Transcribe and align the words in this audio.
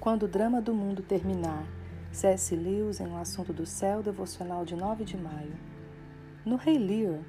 Quando 0.00 0.22
o 0.22 0.28
drama 0.28 0.62
do 0.62 0.72
mundo 0.72 1.02
terminar. 1.02 1.62
C.S. 2.10 2.56
Lewis 2.56 3.00
em 3.00 3.06
O 3.06 3.18
Assunto 3.18 3.52
do 3.52 3.66
Céu, 3.66 4.02
devocional 4.02 4.64
de 4.64 4.74
9 4.74 5.04
de 5.04 5.14
maio. 5.14 5.52
No 6.42 6.56
Rei 6.56 6.78
Lear, 6.78 7.20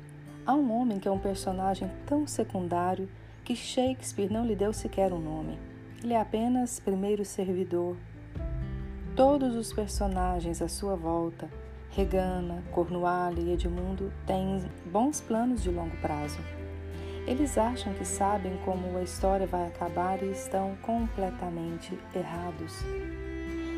há 0.45 0.55
um 0.55 0.71
homem 0.71 0.97
que 0.97 1.05
é 1.05 1.11
um 1.11 1.19
personagem 1.19 1.91
tão 2.05 2.25
secundário 2.25 3.09
que 3.43 3.57
Shakespeare 3.57 4.31
não 4.31 4.45
lhe 4.45 4.55
deu 4.55 4.71
sequer 4.71 5.11
um 5.11 5.19
nome. 5.19 5.59
Ele 6.01 6.13
é 6.13 6.21
apenas 6.21 6.79
primeiro 6.79 7.25
servidor. 7.25 7.97
Todos 9.17 9.53
os 9.53 9.73
personagens 9.73 10.61
à 10.61 10.69
sua 10.69 10.95
volta, 10.95 11.49
Regana, 11.89 12.63
Cornualha 12.71 13.41
e 13.41 13.51
Edmundo, 13.51 14.13
têm 14.25 14.63
bons 14.85 15.19
planos 15.19 15.61
de 15.61 15.69
longo 15.69 15.97
prazo. 15.97 16.39
Eles 17.27 17.57
acham 17.57 17.93
que 17.93 18.03
sabem 18.03 18.57
como 18.65 18.97
a 18.97 19.03
história 19.03 19.45
vai 19.45 19.67
acabar 19.67 20.21
e 20.23 20.31
estão 20.31 20.75
completamente 20.81 21.97
errados. 22.15 22.83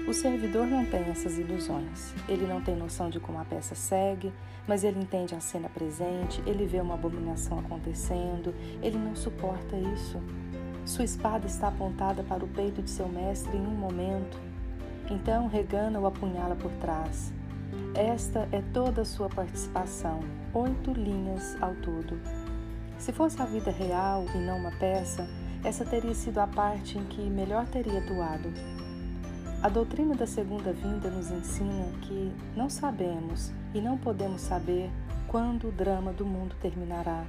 O 0.08 0.14
servidor 0.14 0.68
não 0.68 0.86
tem 0.86 1.02
essas 1.10 1.38
ilusões. 1.38 2.14
Ele 2.28 2.46
não 2.46 2.62
tem 2.62 2.76
noção 2.76 3.10
de 3.10 3.20
como 3.20 3.40
a 3.40 3.46
peça 3.46 3.74
segue, 3.74 4.34
mas 4.68 4.84
ele 4.84 5.00
entende 5.00 5.36
a 5.36 5.40
cena 5.40 5.70
presente, 5.70 6.42
ele 6.46 6.66
vê 6.66 6.80
uma 6.80 6.96
abominação 6.96 7.60
acontecendo, 7.60 8.54
ele 8.82 8.98
não 8.98 9.16
suporta 9.16 9.78
isso. 9.78 10.22
Sua 10.86 11.06
espada 11.06 11.46
está 11.46 11.70
apontada 11.70 12.24
para 12.24 12.44
o 12.44 12.48
peito 12.48 12.82
de 12.82 12.90
seu 12.90 13.08
mestre 13.08 13.56
em 13.56 13.66
um 13.66 13.76
momento. 13.76 14.38
Então 15.10 15.48
Regana 15.48 16.00
o 16.00 16.06
apunhala 16.06 16.56
por 16.56 16.72
trás. 16.74 17.32
Esta 17.96 18.48
é 18.52 18.62
toda 18.74 19.02
a 19.02 19.06
sua 19.06 19.30
participação, 19.30 20.20
oito 20.54 20.92
linhas 20.92 21.56
ao 21.62 21.74
todo. 21.76 22.20
Se 23.04 23.12
fosse 23.12 23.42
a 23.42 23.46
vida 23.46 23.70
real 23.70 24.24
e 24.34 24.38
não 24.38 24.58
uma 24.58 24.72
peça, 24.72 25.28
essa 25.62 25.84
teria 25.84 26.14
sido 26.14 26.38
a 26.38 26.48
parte 26.48 26.98
em 26.98 27.04
que 27.04 27.20
melhor 27.20 27.68
teria 27.68 28.00
atuado. 28.00 28.50
A 29.62 29.68
doutrina 29.68 30.16
da 30.16 30.26
segunda 30.26 30.72
vinda 30.72 31.10
nos 31.10 31.30
ensina 31.30 31.84
que 32.04 32.32
não 32.56 32.70
sabemos 32.70 33.52
e 33.74 33.82
não 33.82 33.98
podemos 33.98 34.40
saber 34.40 34.90
quando 35.28 35.68
o 35.68 35.72
drama 35.74 36.14
do 36.14 36.26
mundo 36.26 36.56
terminará. 36.62 37.26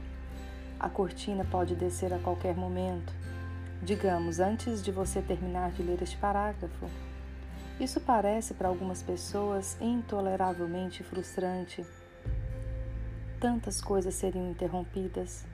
A 0.79 0.89
cortina 0.89 1.45
pode 1.45 1.75
descer 1.75 2.15
a 2.15 2.21
qualquer 2.21 2.55
momento, 2.55 3.13
digamos, 3.83 4.39
antes 4.39 4.81
de 4.81 4.93
você 4.93 5.21
terminar 5.21 5.73
de 5.73 5.83
ler 5.83 6.01
este 6.01 6.17
parágrafo. 6.19 6.89
Isso 7.81 8.01
parece 8.01 8.55
para 8.55 8.69
algumas 8.69 9.03
pessoas 9.03 9.77
intoleravelmente 9.81 11.03
frustrante. 11.03 11.85
Tantas 13.41 13.81
coisas 13.81 14.15
seriam 14.15 14.49
interrompidas, 14.49 15.45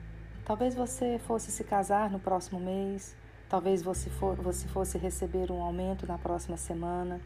Talvez 0.45 0.73
você 0.73 1.19
fosse 1.19 1.51
se 1.51 1.63
casar 1.63 2.09
no 2.09 2.19
próximo 2.19 2.59
mês, 2.59 3.15
talvez 3.47 3.81
você, 3.81 4.09
for, 4.09 4.35
você 4.35 4.67
fosse 4.67 4.97
receber 4.97 5.51
um 5.51 5.61
aumento 5.61 6.07
na 6.07 6.17
próxima 6.17 6.57
semana. 6.57 7.21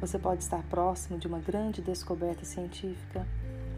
Você 0.00 0.18
pode 0.18 0.42
estar 0.42 0.62
próximo 0.64 1.18
de 1.18 1.28
uma 1.28 1.38
grande 1.38 1.80
descoberta 1.80 2.44
científica. 2.44 3.24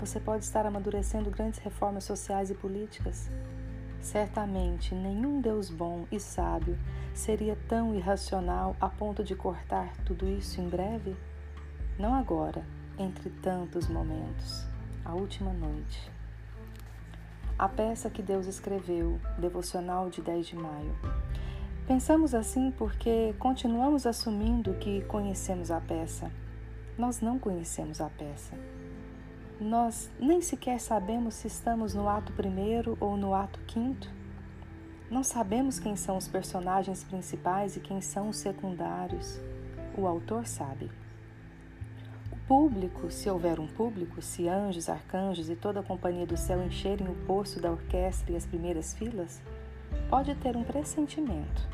Você 0.00 0.18
pode 0.18 0.44
estar 0.44 0.64
amadurecendo 0.64 1.30
grandes 1.30 1.60
reformas 1.60 2.04
sociais 2.04 2.50
e 2.50 2.54
políticas. 2.54 3.30
Certamente 4.00 4.94
nenhum 4.94 5.40
Deus 5.40 5.70
bom 5.70 6.06
e 6.10 6.18
sábio 6.18 6.78
seria 7.14 7.56
tão 7.68 7.94
irracional 7.94 8.74
a 8.80 8.88
ponto 8.88 9.22
de 9.22 9.34
cortar 9.34 9.92
tudo 10.04 10.26
isso 10.26 10.60
em 10.60 10.68
breve? 10.68 11.14
Não 11.98 12.14
agora, 12.14 12.64
entre 12.98 13.30
tantos 13.30 13.88
momentos. 13.88 14.66
A 15.04 15.14
última 15.14 15.52
noite. 15.52 16.10
A 17.56 17.68
peça 17.68 18.10
que 18.10 18.20
Deus 18.20 18.48
escreveu, 18.48 19.20
devocional 19.38 20.10
de 20.10 20.20
10 20.20 20.46
de 20.48 20.56
maio. 20.56 20.92
Pensamos 21.86 22.34
assim 22.34 22.72
porque 22.72 23.32
continuamos 23.38 24.06
assumindo 24.06 24.74
que 24.74 25.02
conhecemos 25.02 25.70
a 25.70 25.80
peça. 25.80 26.32
Nós 26.98 27.20
não 27.20 27.38
conhecemos 27.38 28.00
a 28.00 28.10
peça. 28.10 28.58
Nós 29.60 30.10
nem 30.18 30.40
sequer 30.40 30.80
sabemos 30.80 31.34
se 31.34 31.46
estamos 31.46 31.94
no 31.94 32.08
ato 32.08 32.32
primeiro 32.32 32.96
ou 32.98 33.16
no 33.16 33.32
ato 33.32 33.60
quinto. 33.68 34.10
Não 35.08 35.22
sabemos 35.22 35.78
quem 35.78 35.94
são 35.94 36.16
os 36.16 36.26
personagens 36.26 37.04
principais 37.04 37.76
e 37.76 37.80
quem 37.80 38.00
são 38.00 38.30
os 38.30 38.38
secundários. 38.38 39.38
O 39.96 40.08
autor 40.08 40.44
sabe. 40.44 40.90
Público, 42.46 43.10
se 43.10 43.30
houver 43.30 43.58
um 43.58 43.66
público, 43.66 44.20
se 44.20 44.46
anjos, 44.48 44.90
arcanjos 44.90 45.48
e 45.48 45.56
toda 45.56 45.80
a 45.80 45.82
companhia 45.82 46.26
do 46.26 46.36
céu 46.36 46.62
encherem 46.62 47.08
o 47.08 47.14
poço 47.26 47.58
da 47.58 47.70
orquestra 47.70 48.32
e 48.32 48.36
as 48.36 48.44
primeiras 48.44 48.92
filas, 48.92 49.40
pode 50.10 50.34
ter 50.34 50.54
um 50.54 50.62
pressentimento. 50.62 51.66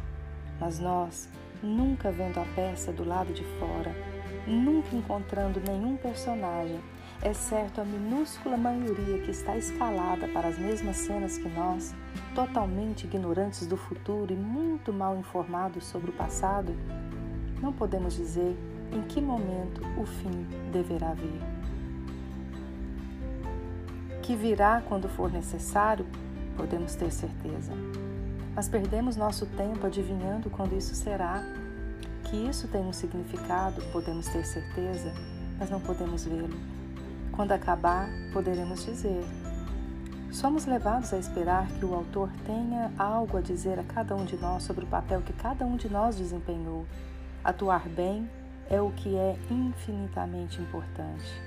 Mas 0.60 0.78
nós, 0.78 1.28
nunca 1.60 2.12
vendo 2.12 2.38
a 2.38 2.44
peça 2.54 2.92
do 2.92 3.02
lado 3.02 3.32
de 3.32 3.42
fora, 3.58 3.92
nunca 4.46 4.94
encontrando 4.94 5.60
nenhum 5.60 5.96
personagem, 5.96 6.78
exceto 7.20 7.80
a 7.80 7.84
minúscula 7.84 8.56
maioria 8.56 9.18
que 9.22 9.32
está 9.32 9.56
escalada 9.56 10.28
para 10.28 10.46
as 10.46 10.56
mesmas 10.56 10.98
cenas 10.98 11.36
que 11.36 11.48
nós, 11.48 11.92
totalmente 12.32 13.08
ignorantes 13.08 13.66
do 13.66 13.76
futuro 13.76 14.32
e 14.32 14.36
muito 14.36 14.92
mal 14.92 15.18
informados 15.18 15.84
sobre 15.86 16.10
o 16.10 16.14
passado, 16.14 16.72
não 17.60 17.72
podemos 17.72 18.14
dizer 18.14 18.56
em 18.92 19.02
que 19.02 19.20
momento 19.20 19.82
o 19.96 20.04
fim 20.04 20.46
deverá 20.72 21.14
vir. 21.14 21.40
Que 24.22 24.34
virá 24.36 24.82
quando 24.88 25.08
for 25.08 25.30
necessário, 25.32 26.06
podemos 26.56 26.94
ter 26.94 27.10
certeza. 27.10 27.72
Mas 28.54 28.68
perdemos 28.68 29.16
nosso 29.16 29.46
tempo 29.46 29.86
adivinhando 29.86 30.50
quando 30.50 30.76
isso 30.76 30.94
será. 30.94 31.42
Que 32.24 32.36
isso 32.36 32.68
tem 32.68 32.82
um 32.82 32.92
significado, 32.92 33.82
podemos 33.92 34.26
ter 34.28 34.44
certeza, 34.44 35.12
mas 35.58 35.70
não 35.70 35.80
podemos 35.80 36.24
vê-lo. 36.24 36.56
Quando 37.32 37.52
acabar, 37.52 38.08
poderemos 38.32 38.84
dizer. 38.84 39.24
Somos 40.30 40.64
levados 40.64 41.12
a 41.12 41.18
esperar 41.18 41.66
que 41.66 41.84
o 41.84 41.92
autor 41.92 42.30
tenha 42.46 42.92
algo 42.96 43.36
a 43.36 43.40
dizer 43.40 43.80
a 43.80 43.82
cada 43.82 44.14
um 44.14 44.24
de 44.24 44.36
nós 44.36 44.62
sobre 44.62 44.84
o 44.84 44.88
papel 44.88 45.22
que 45.22 45.32
cada 45.32 45.66
um 45.66 45.76
de 45.76 45.88
nós 45.88 46.16
desempenhou. 46.16 46.86
Atuar 47.42 47.88
bem 47.88 48.28
é 48.70 48.80
o 48.80 48.92
que 48.92 49.16
é 49.16 49.36
infinitamente 49.50 50.62
importante. 50.62 51.42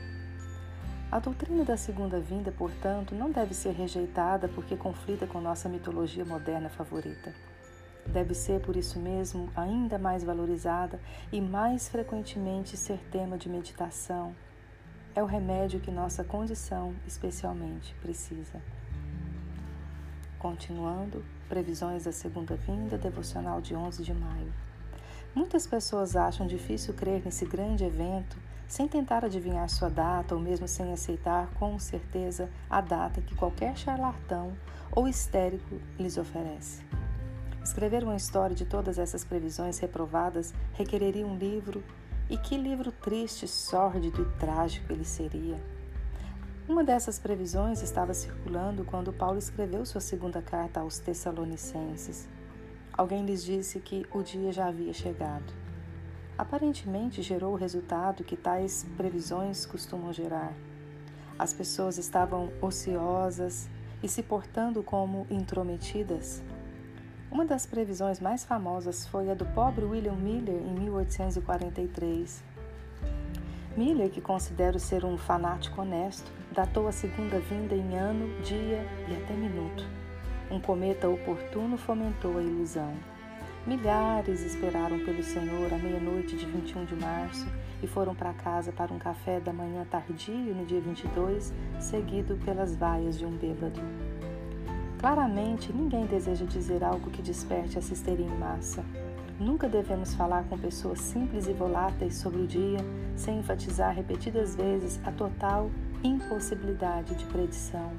A 1.10 1.20
doutrina 1.20 1.64
da 1.64 1.78
segunda 1.78 2.20
vinda, 2.20 2.52
portanto, 2.52 3.16
não 3.16 3.32
deve 3.32 3.54
ser 3.54 3.72
rejeitada 3.72 4.50
porque 4.50 4.76
conflita 4.76 5.26
com 5.26 5.40
nossa 5.40 5.70
mitologia 5.70 6.26
moderna 6.26 6.70
favorita. 6.70 7.34
Deve 8.06 8.34
ser, 8.34 8.60
por 8.60 8.76
isso 8.76 9.00
mesmo, 9.00 9.50
ainda 9.56 9.98
mais 9.98 10.24
valorizada 10.24 11.00
e 11.32 11.40
mais 11.40 11.88
frequentemente 11.88 12.76
ser 12.76 12.98
tema 13.10 13.38
de 13.38 13.48
meditação. 13.48 14.36
É 15.16 15.24
o 15.24 15.28
remédio 15.28 15.80
que 15.80 15.92
nossa 15.92 16.24
condição 16.24 16.94
especialmente 17.08 17.96
precisa. 18.02 18.62
Continuando, 20.40 21.24
previsões 21.48 22.04
da 22.04 22.12
segunda 22.12 22.58
vinda, 22.58 22.98
devocional 22.98 23.62
de 23.62 23.74
11 23.74 24.04
de 24.04 24.14
maio. 24.14 24.52
Muitas 25.36 25.66
pessoas 25.66 26.16
acham 26.16 26.46
difícil 26.46 26.94
crer 26.94 27.24
nesse 27.26 27.46
grande 27.46 27.84
evento 27.84 28.38
sem 28.68 28.88
tentar 28.88 29.26
adivinhar 29.26 29.68
sua 29.70 29.90
data 29.90 30.36
ou 30.36 30.42
mesmo 30.42 30.68
sem 30.68 30.92
aceitar 30.94 31.48
com 31.56 31.78
certeza 31.80 32.50
a 32.70 32.82
data 32.82 33.22
que 33.22 33.36
qualquer 33.36 33.76
charlatão 33.78 34.54
ou 34.92 35.08
histérico 35.08 35.80
lhes 35.98 36.18
oferece. 36.18 36.84
Escrever 37.64 38.04
uma 38.04 38.16
história 38.16 38.56
de 38.56 38.66
todas 38.66 39.00
essas 39.00 39.24
previsões 39.24 39.80
reprovadas 39.80 40.54
requereria 40.74 41.26
um 41.26 41.38
livro, 41.38 41.84
e 42.30 42.38
que 42.38 42.58
livro 42.58 42.92
triste, 42.92 43.48
sórdido 43.48 44.22
e 44.22 44.40
trágico 44.40 44.92
ele 44.92 45.06
seria. 45.06 45.60
Uma 46.68 46.84
dessas 46.84 47.20
previsões 47.20 47.82
estava 47.82 48.14
circulando 48.14 48.86
quando 48.86 49.12
Paulo 49.12 49.38
escreveu 49.38 49.86
sua 49.86 50.02
segunda 50.02 50.42
carta 50.42 50.80
aos 50.80 51.00
Tessalonicenses. 51.00 52.28
Alguém 52.96 53.26
lhes 53.26 53.44
disse 53.44 53.80
que 53.80 54.06
o 54.14 54.22
dia 54.22 54.52
já 54.52 54.68
havia 54.68 54.94
chegado. 54.94 55.52
Aparentemente 56.38 57.24
gerou 57.24 57.54
o 57.54 57.58
resultado 57.58 58.24
que 58.24 58.38
tais 58.38 58.86
previsões 58.96 59.66
costumam 59.66 60.14
gerar. 60.14 60.54
As 61.38 61.54
pessoas 61.54 61.98
estavam 61.98 62.52
ociosas 62.62 63.68
e 64.04 64.08
se 64.08 64.22
portando 64.22 64.84
como 64.84 65.26
intrometidas. 65.30 66.44
Uma 67.32 67.46
das 67.46 67.66
previsões 67.66 68.20
mais 68.20 68.46
famosas 68.46 69.08
foi 69.08 69.32
a 69.32 69.34
do 69.34 69.46
pobre 69.48 69.86
William 69.86 70.16
Miller 70.16 70.62
em 70.62 70.74
1843. 70.80 72.44
Miller, 73.76 74.12
que 74.12 74.22
considero 74.22 74.80
ser 74.80 75.04
um 75.04 75.18
fanático 75.18 75.82
honesto, 75.82 76.32
datou 76.52 76.88
a 76.88 76.92
segunda 76.92 77.40
vinda 77.40 77.74
em 77.74 77.98
ano, 77.98 78.40
dia 78.44 78.86
e 79.10 79.16
até 79.16 79.34
minuto. 79.34 80.03
Um 80.52 80.60
cometa 80.60 81.10
oportuno 81.10 81.78
fomentou 81.78 82.38
a 82.38 82.42
ilusão. 82.42 82.94
Milhares 83.66 84.42
esperaram 84.42 85.00
pelo 85.00 85.24
Senhor 85.24 85.74
à 85.74 85.78
meia-noite 85.78 86.36
de 86.36 86.46
21 86.46 86.86
de 86.86 86.96
março 86.96 87.48
e 87.82 87.88
foram 87.88 88.14
para 88.14 88.34
casa 88.34 88.74
para 88.74 88.94
um 88.94 89.00
café 89.00 89.40
da 89.40 89.54
manhã 89.54 89.86
tardio 89.90 90.54
no 90.54 90.66
dia 90.66 90.82
22, 90.82 91.54
seguido 91.80 92.36
pelas 92.44 92.76
vaias 92.76 93.18
de 93.18 93.26
um 93.26 93.32
bêbado. 93.32 93.80
Claramente, 95.00 95.72
ninguém 95.74 96.06
deseja 96.06 96.46
dizer 96.46 96.84
algo 96.84 97.10
que 97.10 97.22
desperte 97.22 97.78
essa 97.78 97.94
histeria 97.94 98.26
em 98.26 98.38
massa. 98.38 98.84
Nunca 99.40 99.68
devemos 99.68 100.14
falar 100.14 100.44
com 100.46 100.58
pessoas 100.58 101.00
simples 101.00 101.48
e 101.48 101.54
voláteis 101.54 102.16
sobre 102.16 102.42
o 102.42 102.48
dia 102.48 102.80
sem 103.16 103.40
enfatizar 103.40 103.96
repetidas 103.96 104.56
vezes 104.56 105.00
a 105.06 105.12
total 105.12 105.70
impossibilidade 106.04 107.16
de 107.16 107.26
predição. 107.26 107.92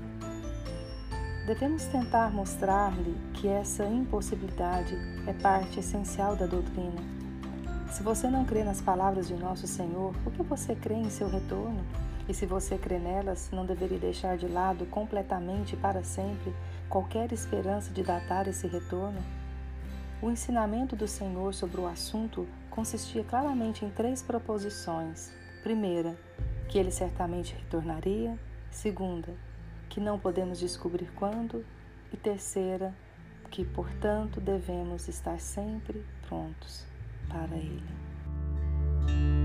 Devemos 1.47 1.85
tentar 1.85 2.31
mostrar-lhe 2.31 3.15
que 3.35 3.47
essa 3.47 3.85
impossibilidade 3.85 4.97
é 5.27 5.33
parte 5.35 5.79
essencial 5.79 6.35
da 6.35 6.47
doutrina. 6.47 7.03
Se 7.93 8.03
você 8.03 8.31
não 8.31 8.47
crê 8.47 8.65
nas 8.65 8.81
palavras 8.81 9.29
de 9.29 9.35
nosso 9.35 9.67
Senhor, 9.67 10.15
por 10.25 10.33
que 10.33 10.43
você 10.43 10.75
crê 10.75 10.95
em 10.95 11.11
seu 11.11 11.29
retorno? 11.29 11.85
E 12.27 12.33
se 12.33 12.47
você 12.47 12.79
crê 12.79 12.99
nelas, 12.99 13.51
não 13.53 13.67
deveria 13.67 13.99
deixar 13.99 14.39
de 14.39 14.49
lado 14.49 14.87
completamente 14.87 15.75
e 15.75 15.77
para 15.77 16.03
sempre 16.03 16.51
qualquer 16.89 17.31
esperança 17.31 17.93
de 17.93 18.03
datar 18.03 18.49
esse 18.49 18.67
retorno? 18.67 19.23
O 20.23 20.31
ensinamento 20.31 20.97
do 20.97 21.07
Senhor 21.07 21.53
sobre 21.53 21.79
o 21.79 21.87
assunto 21.87 22.49
consistia 22.71 23.23
claramente 23.23 23.85
em 23.85 23.91
três 23.91 24.23
proposições. 24.23 25.31
Primeira, 25.63 26.17
que 26.71 26.79
ele 26.79 26.91
certamente 26.91 27.55
retornaria. 27.55 28.39
Segunda, 28.71 29.29
que 29.95 30.01
não 30.01 30.19
podemos 30.19 30.59
descobrir 30.59 31.09
quando. 31.15 31.65
E 32.13 32.17
terceira, 32.17 32.93
que, 33.49 33.65
portanto, 33.65 34.41
devemos 34.41 35.07
estar 35.07 35.39
sempre 35.39 36.05
prontos 36.27 36.85
para 37.29 37.57
ele. 37.57 39.44